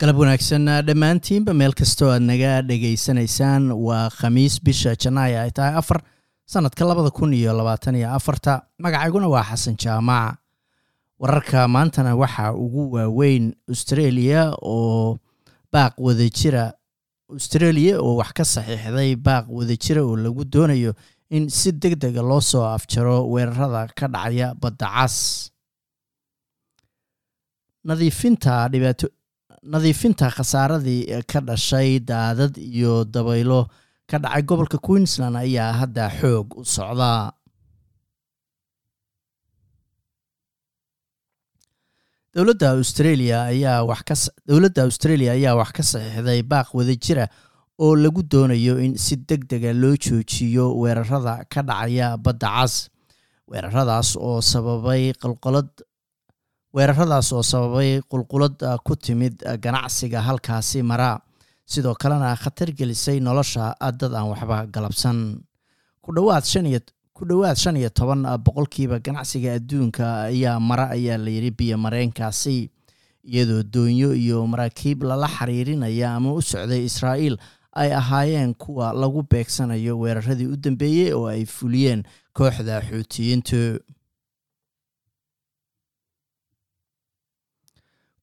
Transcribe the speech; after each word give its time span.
galab 0.00 0.16
wanaagsan 0.20 0.66
dhammaantiinba 0.88 1.52
meel 1.60 1.74
kastoo 1.80 2.10
aad 2.14 2.24
naga 2.30 2.52
dhegaysanaysaan 2.70 3.64
waa 3.86 4.08
khamiis 4.18 4.54
bisha 4.66 4.92
janaayo 5.02 5.38
ay 5.44 5.50
tahay 5.58 5.74
afar 5.80 5.98
sannadka 6.52 6.84
labada 6.90 7.10
kun 7.18 7.32
iyo 7.32 7.52
labaatan 7.56 7.96
iyo 8.00 8.08
afarta. 8.18 8.52
Magacayguna 8.78 9.28
waa 9.34 9.44
xasan 9.50 9.76
jaamac. 9.82 10.36
Wararka 11.18 11.68
maantana 11.68 12.12
waxaa 12.22 12.52
ugu 12.52 12.82
waaweyn 12.94 13.54
australia 13.68 14.52
oo 14.62 15.18
baaq 15.72 15.94
wadajira 16.06 16.64
australia 17.32 17.96
oo 18.00 18.16
wax 18.20 18.30
ka 18.36 18.44
saxiixday 18.44 19.16
baaq 19.16 19.44
wadajira 19.48 20.00
oo 20.04 20.16
lagu 20.16 20.44
doonayo 20.44 20.92
in 21.30 21.48
si 21.48 21.72
deg 21.72 21.96
dega 22.02 22.20
loo 22.22 22.40
soo 22.40 22.64
afjaro 22.68 23.16
weerarada 23.32 23.88
ka 23.98 24.06
dhacaya 24.12 24.52
badda 24.54 24.86
cas. 24.96 25.16
Nadiifinta 27.86 28.68
dhibaato 28.68 29.08
nadiifinta 29.72 30.26
khasaaradii 30.36 31.02
ka 31.30 31.40
dhashay 31.48 31.90
daadad 32.10 32.54
iyo 32.58 33.04
dabaylo 33.04 33.60
ka 34.10 34.16
dhacay 34.22 34.42
gobolka 34.48 34.78
queensland 34.86 35.36
ayaa 35.44 35.72
hadda 35.80 36.04
xoog 36.18 36.48
u 36.60 36.64
socda. 36.76 37.10
Dowladda 42.34 42.68
australia 42.76 43.38
ayaa 43.52 43.80
wax 43.90 44.00
ka 44.08 44.14
dowladda 44.48 44.82
australia 44.88 45.30
ayaa 45.38 45.54
wax 45.60 45.70
ka 45.76 45.82
saxiixday 45.92 46.40
baaq 46.52 46.68
wadajira 46.78 47.24
oo 47.84 47.94
lagu 47.96 48.22
doonayo 48.32 48.74
in 48.84 48.96
si 49.04 49.16
deg 49.28 49.42
dega 49.50 49.72
loo 49.72 49.96
joojiyo 50.04 50.66
weerarada 50.80 51.34
ka 51.52 51.60
dhacaya 51.68 52.16
badda 52.24 52.48
cas. 52.56 52.74
Weeraradaas 53.50 54.16
oo 54.20 54.40
sababay 54.50 55.12
qalqolad 55.22 55.68
weeraradaas 56.76 57.32
oo 57.32 57.42
sababay 57.42 58.00
qulqulad 58.10 58.60
ku 58.84 58.96
timid 58.96 59.40
ganacsiga 59.64 60.20
halkaasi 60.22 60.82
mara. 60.82 61.20
Sidoo 61.66 61.94
kalena 61.94 62.36
khatar 62.36 62.70
gelisay 62.78 63.18
nolosha 63.20 63.74
dad 63.80 64.12
aan 64.14 64.28
waxba 64.30 64.66
galabsan. 64.74 65.40
Ku 66.04 66.12
dhowaad 66.12 66.44
shan 67.56 67.76
iyo 67.76 67.88
toban 67.90 68.22
boqolkiiba 68.44 69.00
ganacsiga 69.00 69.54
adduunka 69.56 70.28
ayaa 70.30 70.60
mara 70.60 70.90
ayaa 70.92 71.16
la 71.18 71.30
yidhi 71.30 71.50
biyo 71.50 71.78
mareenkaasi. 71.78 72.70
Iyadoo 73.24 73.62
doonyo 73.64 74.12
iyo 74.14 74.46
maraakiib 74.46 75.02
lala 75.02 75.26
xiriirinaya 75.26 76.14
ama 76.14 76.32
u 76.36 76.42
socday 76.42 76.84
israa'iil 76.84 77.38
ay 77.72 77.90
ahaayeen 77.92 78.54
kuwa 78.54 78.92
lagu 78.92 79.22
beegsanayo 79.30 79.98
weeraradii 79.98 80.46
u 80.46 80.56
dambeeyey 80.56 81.12
oo 81.12 81.26
ay 81.26 81.42
fuliyeen 81.44 82.04
kooxda 82.32 82.80
xuutiyiintu 82.86 83.80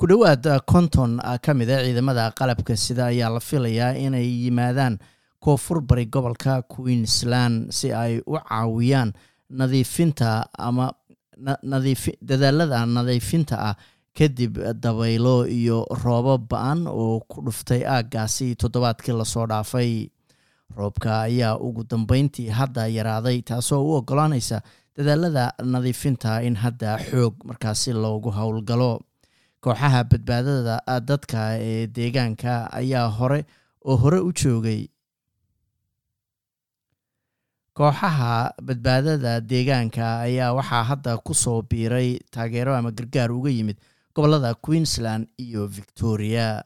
ku 0.00 0.06
dhowaad 0.08 0.46
konton 0.64 1.20
ka 1.44 1.52
mid 1.54 1.68
a 1.70 1.84
ciidamada 1.84 2.32
qalabka 2.38 2.72
sida 2.76 3.06
ayaa 3.12 3.28
la 3.36 3.40
filayaa 3.40 3.92
inay 4.00 4.24
yimaadaan 4.44 4.96
koonfur 5.44 5.80
bari 5.84 6.06
gobolka 6.06 6.62
queensland 6.72 7.68
si 7.78 7.92
ay 7.92 8.20
u 8.26 8.38
caawiyaan 8.40 9.12
nadiifinta 9.50 10.48
ama 10.58 10.86
dadaalada 12.30 12.86
nadiifinta 12.86 13.56
ah 13.68 13.74
kadib 14.16 14.56
dabaylo 14.84 15.44
iyo 15.46 15.84
roobo 16.04 16.38
ba'an 16.38 16.86
oo 16.88 17.20
ku 17.28 17.42
dhuftay 17.44 17.84
aaggaasi 17.84 18.54
toddobaadkii 18.56 19.12
la 19.14 19.24
soo 19.24 19.46
dhaafay. 19.46 20.08
Roobka 20.76 21.20
ayaa 21.26 21.58
ugu 21.58 21.84
dambeyntii 21.90 22.48
hadda 22.48 22.86
yaraaday 22.88 23.42
taasoo 23.42 23.82
u 23.84 23.94
oggolaanaysa 23.98 24.62
dadaalada 24.96 25.52
nadiifinta 25.64 26.42
in 26.42 26.56
hadda 26.56 26.98
xoog 27.10 27.34
markaasi 27.44 27.92
loogu 27.92 28.30
howlgalo 28.30 29.00
kooxaha 29.64 30.00
badbaadada 30.10 30.76
dadka 31.08 31.40
ee 31.60 31.86
deegaanka 31.86 32.52
ayaa 32.80 33.08
hore 33.18 33.40
oo 33.84 33.96
hore 33.96 34.18
u 34.28 34.32
joogay. 34.32 34.88
Kooxaha 37.76 38.52
badbaadada 38.66 39.40
deegaanka 39.50 40.06
ayaa 40.26 40.52
waxaa 40.58 40.84
hadda 40.90 41.18
ku 41.26 41.34
soo 41.34 41.62
biiray 41.62 42.18
taageero 42.32 42.72
ama 42.76 42.90
gargaar 42.90 43.30
uga 43.32 43.50
yimid 43.50 43.76
gobollada 44.14 44.54
queensland 44.54 45.28
iyo 45.38 45.66
victoria. 45.66 46.64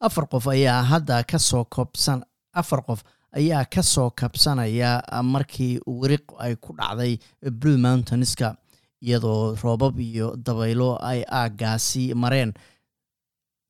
Afar 0.00 0.26
qof 0.28 0.46
ayaa 0.48 0.82
hadda 0.82 1.24
ka 1.24 1.38
soo 1.38 1.64
kobsan 1.64 2.22
afar 2.52 2.80
qof 2.86 3.00
ayaa 3.36 3.64
ka 3.64 3.82
soo 3.82 4.10
kabsanaya 4.10 5.02
markii 5.22 5.80
weriq 5.86 6.24
ay 6.38 6.56
ku 6.56 6.72
dhacday 6.78 7.18
blue 7.60 7.76
mountainska 7.76 8.56
iyadoo 9.02 9.56
roobab 9.62 9.98
iyo 10.00 10.36
dabaylo 10.36 10.90
ay 11.10 11.20
aaggaasi 11.40 12.14
mareen. 12.14 12.52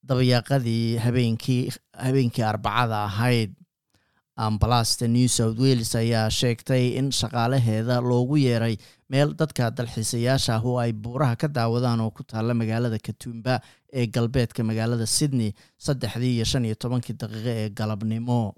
Dabayaaqadii 0.09 0.97
habeenkii 1.05 1.71
habeenkii 1.93 2.43
arbacada 2.43 3.05
ahayd 3.05 3.53
ambalasta 4.37 5.05
new 5.09 5.29
south 5.29 5.59
wales 5.61 5.93
ayaa 5.95 6.31
sheegtay 6.31 6.97
in 6.99 7.11
shaqaalaheeda 7.13 8.01
loogu 8.01 8.37
yeeray 8.41 8.77
meel 9.13 9.35
dadka 9.41 9.69
dalxiisayaasha 9.71 10.55
ah 10.57 10.65
oo 10.65 10.79
ay 10.81 10.93
buuraha 10.93 11.37
ka 11.37 11.49
daawadaan 11.49 12.01
oo 12.01 12.11
ku 12.11 12.23
taalla 12.25 12.55
magaalada 12.57 12.97
katuumba 12.99 13.61
ee 13.93 14.07
galbeedka 14.07 14.65
magaalada 14.65 15.07
sydney 15.07 15.53
saddexdii 15.87 16.33
iyo 16.41 16.45
shan 16.53 16.65
iyo 16.65 16.75
tobankii 16.75 17.17
daqiiqo 17.21 17.53
ee 17.61 17.69
galabnimo. 17.71 18.55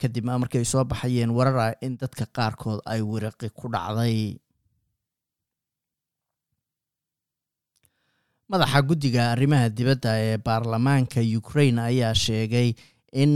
Kadib 0.00 0.24
markay 0.30 0.62
soo 0.64 0.84
baxayeen 0.84 1.30
warar 1.34 1.58
ah 1.58 1.72
in 1.82 1.98
dadka 1.98 2.26
qaarkood 2.36 2.80
ay 2.86 3.02
wiriqi 3.02 3.50
ku 3.50 3.66
dhacday 3.74 4.38
madaxa 8.50 8.80
guddiga 8.88 9.22
arrimaha 9.32 9.68
dibadda 9.78 10.12
ee 10.26 10.36
baarlamaanka 10.46 11.20
ukraine 11.40 11.78
ayaa 11.90 12.14
sheegay 12.14 12.72
in 13.22 13.32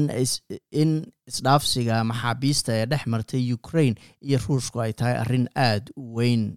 in 0.83 0.91
isdhaafsiga 1.31 1.97
maxaabiista 2.11 2.73
ee 2.81 2.87
dhex 2.87 3.03
martay 3.07 3.53
ukraine 3.59 3.97
iyo 4.27 4.39
ruushku 4.47 4.81
ay 4.85 4.93
tahay 4.93 5.17
arrin 5.23 5.49
aad 5.57 5.85
u 5.97 6.15
weyn. 6.17 6.57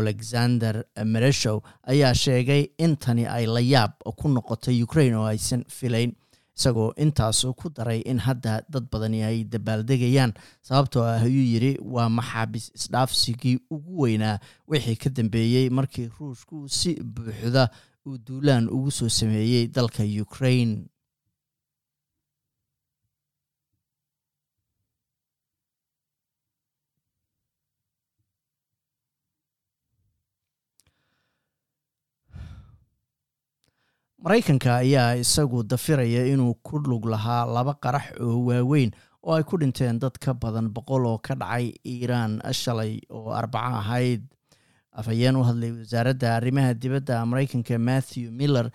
Alexander 0.00 0.84
mereshow 1.04 1.56
ayaa 1.92 2.14
sheegay 2.14 2.62
in 2.78 2.96
tani 2.96 3.26
ay 3.26 3.46
la 3.46 3.60
yaab 3.60 3.92
ku 4.20 4.28
noqotay 4.28 4.82
ukraine 4.82 5.16
oo 5.16 5.24
aysan 5.32 5.64
filayn 5.78 6.12
isagoo 6.58 6.92
intaas 7.04 7.40
ku 7.56 7.70
daray 7.70 8.00
in 8.10 8.18
hadda 8.26 8.62
dad 8.68 8.84
badani 8.92 9.22
ay 9.22 9.44
dabaaldegayaan. 9.44 10.32
Sababtoo 10.62 11.02
ah 11.06 11.22
ayuu 11.22 11.46
yidhi 11.54 11.72
waa 11.94 12.08
maxaabiis 12.08 12.66
isdhaafsigii 12.74 13.58
ugu 13.70 14.00
weynaa 14.02 14.38
wixii 14.68 14.96
ka 14.96 15.10
dambeeyey 15.10 15.70
markii 15.70 16.08
ruushku 16.18 16.68
si 16.68 16.94
buuxda 17.02 17.68
uu 18.06 18.18
duulaan 18.26 18.68
ugu 18.68 18.90
soo 18.90 19.08
sameeyey 19.08 19.66
dalka 19.68 20.02
ukraine 20.24 20.84
maraykanka 34.22 34.76
ayaa 34.82 35.14
isagu 35.16 35.62
dafiraya 35.62 36.26
inuu 36.26 36.54
ku 36.62 36.78
lug 36.78 37.06
lahaa 37.06 37.46
laba 37.46 37.74
qarax 37.74 38.18
oo 38.20 38.44
waaweyn 38.50 38.90
oo 39.22 39.34
ay 39.34 39.42
ku 39.46 39.56
dhinteen 39.58 39.98
dad 39.98 40.18
ka 40.18 40.34
badan 40.34 40.68
boqol 40.74 41.06
oo 41.06 41.18
ka 41.22 41.34
dhacay 41.38 41.70
iiraan 41.86 42.42
shalay 42.52 42.98
oo 43.10 43.30
arbaco 43.30 43.78
ahayd. 43.78 44.22
Afhayeen 44.98 45.36
u 45.38 45.42
hadlay 45.46 45.70
wasaaradda 45.70 46.34
arrimaha 46.36 46.74
dibadda 46.74 47.22
maraykanka 47.26 47.78
matthew 47.78 48.30
miller 48.34 48.70